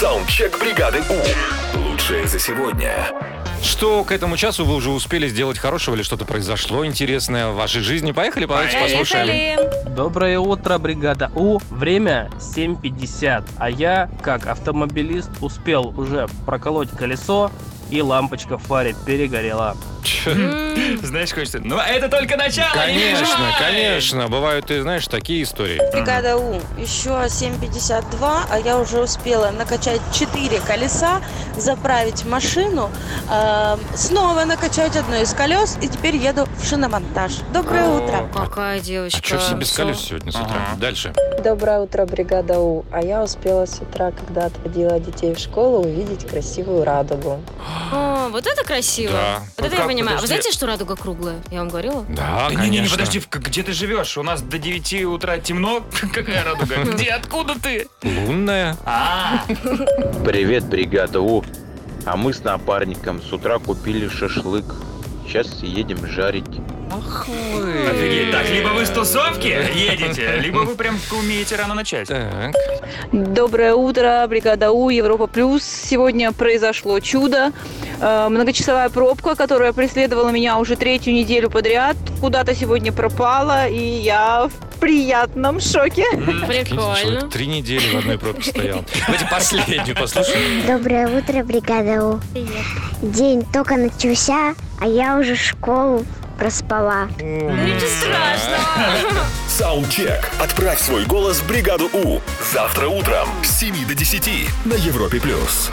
[0.00, 1.78] Саундчек бригады У.
[1.78, 3.06] Лучшее за сегодня.
[3.62, 7.82] Что к этому часу вы уже успели сделать хорошего или что-то произошло интересное в вашей
[7.82, 8.12] жизни?
[8.12, 9.94] Поехали, давайте послушаем.
[9.94, 11.58] Доброе утро, бригада У.
[11.68, 17.50] Время 7.50, а я, как автомобилист, успел уже проколоть колесо
[17.90, 19.76] и лампочка в фаре перегорела.
[21.02, 21.60] Знаешь, хочется.
[21.62, 22.68] Ну, это только начало.
[22.74, 24.28] не Конечно, конечно.
[24.28, 25.80] Бывают, ты знаешь, такие истории.
[25.92, 26.54] Бригада У.
[26.78, 31.20] Еще 7.52, а я уже успела накачать 4 колеса,
[31.56, 32.90] заправить машину,
[33.30, 37.32] э, снова накачать одно из колес, и теперь еду в шиномонтаж.
[37.52, 38.28] Доброе утро.
[38.34, 39.22] Какая А девочка.
[39.26, 40.46] что все без колес сегодня с утра?
[40.70, 40.76] Ага.
[40.80, 41.12] Дальше.
[41.42, 42.84] Доброе утро, бригада У.
[42.92, 47.40] А я успела с утра, когда отводила детей в школу, увидеть красивую радугу.
[47.92, 49.12] О, вот это красиво.
[49.12, 49.38] Да.
[49.56, 50.09] Вот Ну это я понимаю.
[50.10, 50.26] А Вы подожди.
[50.26, 51.40] знаете, что радуга круглая?
[51.50, 52.04] Я вам говорила?
[52.08, 52.62] Да, Да конечно.
[52.64, 54.16] не-не-не, подожди, в- где ты живешь?
[54.18, 55.82] У нас до 9 утра темно.
[56.12, 56.76] Какая радуга?
[56.84, 57.88] Где, откуда ты?
[58.02, 58.76] Лунная.
[58.84, 59.44] А,
[60.24, 61.44] Привет, бригада У.
[62.06, 64.64] А мы с напарником с утра купили шашлык.
[65.26, 66.44] Сейчас едем жарить.
[66.92, 67.86] Ах вы.
[67.88, 68.32] офигеть.
[68.32, 72.08] Так, либо вы с тусовки едете, либо вы прям умеете рано начать.
[72.08, 72.52] Так.
[73.12, 75.62] Доброе утро, бригада У, Европа Плюс.
[75.62, 77.52] Сегодня произошло чудо.
[78.00, 84.48] Э, Многочасовая пробка, которая преследовала меня уже третью неделю подряд, куда-то сегодня пропала, и я
[84.48, 86.04] в приятном шоке.
[86.46, 87.28] Прикольно.
[87.28, 88.84] три недели в одной пробке стоял.
[89.06, 90.66] Давайте последнюю послушаем.
[90.66, 92.20] Доброе утро, бригада У.
[93.02, 96.04] День только начался, а я уже школу
[96.38, 97.08] проспала.
[97.18, 99.26] Ничего страшного.
[99.48, 100.30] Саундчек.
[100.40, 102.20] Отправь свой голос в бригаду У.
[102.50, 105.20] Завтра утром с 7 до 10 на Европе+.
[105.20, 105.70] плюс.